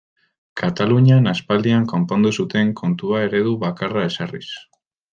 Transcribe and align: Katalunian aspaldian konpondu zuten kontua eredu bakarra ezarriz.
Katalunian 0.61 1.31
aspaldian 1.33 1.85
konpondu 1.93 2.33
zuten 2.43 2.73
kontua 2.83 3.23
eredu 3.31 3.57
bakarra 3.69 4.11
ezarriz. 4.11 4.47